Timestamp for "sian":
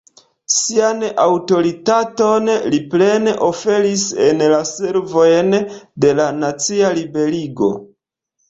0.51-1.03